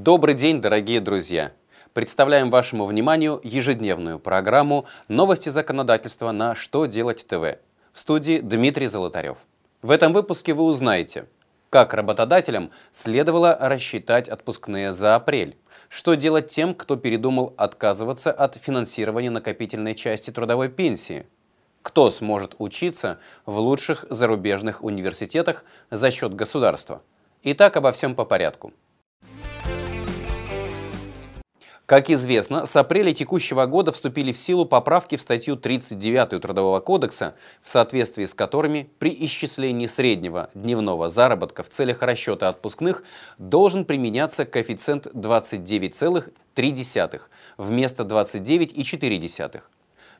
[0.00, 1.50] Добрый день, дорогие друзья!
[1.92, 7.58] Представляем вашему вниманию ежедневную программу «Новости законодательства» на «Что делать ТВ»
[7.92, 9.38] в студии Дмитрий Золотарев.
[9.82, 11.26] В этом выпуске вы узнаете,
[11.68, 15.56] как работодателям следовало рассчитать отпускные за апрель,
[15.88, 21.26] что делать тем, кто передумал отказываться от финансирования накопительной части трудовой пенсии,
[21.82, 27.02] кто сможет учиться в лучших зарубежных университетах за счет государства.
[27.42, 28.72] Итак, обо всем по порядку.
[31.88, 37.34] Как известно, с апреля текущего года вступили в силу поправки в статью 39 Трудового кодекса,
[37.62, 43.04] в соответствии с которыми при исчислении среднего дневного заработка в целях расчета отпускных
[43.38, 47.20] должен применяться коэффициент 29,3
[47.56, 49.62] вместо 29,4.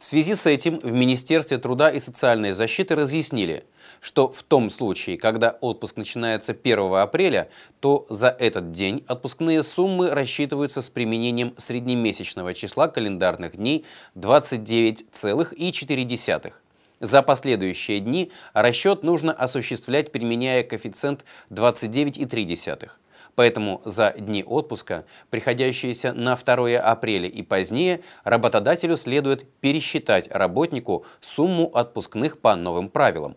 [0.00, 3.64] В связи с этим в Министерстве труда и социальной защиты разъяснили,
[4.00, 7.50] что в том случае, когда отпуск начинается 1 апреля,
[7.80, 13.84] то за этот день отпускные суммы рассчитываются с применением среднемесячного числа календарных дней
[14.16, 16.52] 29,4.
[17.00, 22.88] За последующие дни расчет нужно осуществлять, применяя коэффициент 29,3.
[23.34, 31.70] Поэтому за дни отпуска, приходящиеся на 2 апреля и позднее, работодателю следует пересчитать работнику сумму
[31.74, 33.36] отпускных по новым правилам.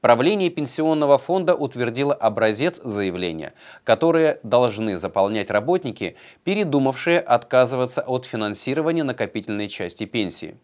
[0.00, 3.52] Правление пенсионного фонда утвердило образец заявления,
[3.84, 10.56] которые должны заполнять работники, передумавшие отказываться от финансирования накопительной части пенсии.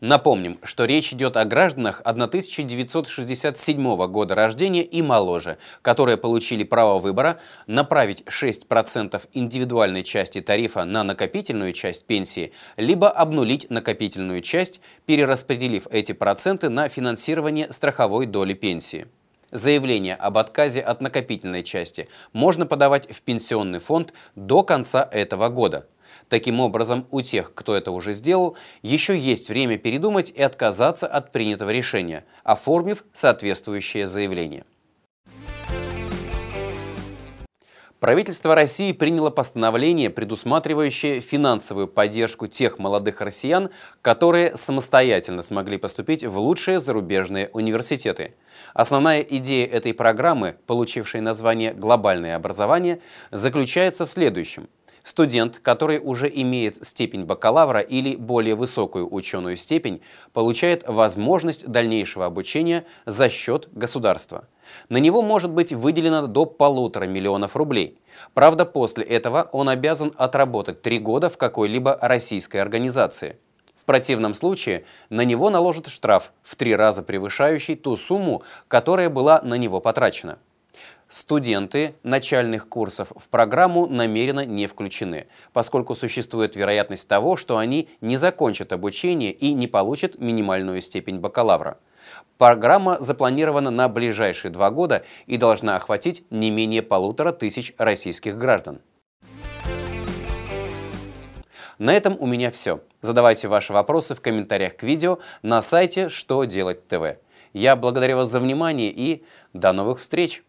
[0.00, 7.40] Напомним, что речь идет о гражданах 1967 года рождения и моложе, которые получили право выбора
[7.66, 16.12] направить 6% индивидуальной части тарифа на накопительную часть пенсии, либо обнулить накопительную часть, перераспределив эти
[16.12, 19.06] проценты на финансирование страховой доли пенсии.
[19.50, 25.86] Заявление об отказе от накопительной части можно подавать в пенсионный фонд до конца этого года.
[26.28, 31.32] Таким образом, у тех, кто это уже сделал, еще есть время передумать и отказаться от
[31.32, 34.64] принятого решения, оформив соответствующее заявление.
[37.98, 43.70] Правительство России приняло постановление, предусматривающее финансовую поддержку тех молодых россиян,
[44.02, 48.34] которые самостоятельно смогли поступить в лучшие зарубежные университеты.
[48.74, 53.00] Основная идея этой программы, получившей название «Глобальное образование»,
[53.30, 54.68] заключается в следующем–
[55.06, 60.00] Студент, который уже имеет степень бакалавра или более высокую ученую степень,
[60.32, 64.48] получает возможность дальнейшего обучения за счет государства.
[64.88, 68.00] На него может быть выделено до полутора миллионов рублей.
[68.34, 73.38] Правда, после этого он обязан отработать три года в какой-либо российской организации.
[73.76, 79.40] В противном случае на него наложат штраф в три раза превышающий ту сумму, которая была
[79.42, 80.38] на него потрачена.
[81.08, 88.16] Студенты начальных курсов в программу намеренно не включены, поскольку существует вероятность того, что они не
[88.16, 91.78] закончат обучение и не получат минимальную степень бакалавра.
[92.38, 98.80] Программа запланирована на ближайшие два года и должна охватить не менее полутора тысяч российских граждан.
[101.78, 102.80] На этом у меня все.
[103.00, 107.18] Задавайте ваши вопросы в комментариях к видео на сайте «Что делать ТВ».
[107.52, 110.42] Я благодарю вас за внимание и до новых встреч!